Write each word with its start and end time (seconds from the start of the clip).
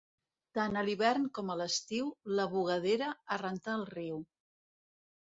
Tant 0.57 0.79
a 0.79 0.81
l'hivern 0.87 1.27
com 1.39 1.51
a 1.51 1.59
l'estiu, 1.61 2.09
la 2.41 2.49
bugadera 2.57 3.13
a 3.37 3.41
rentar 3.47 3.79
al 3.81 3.89
riu. 3.97 4.23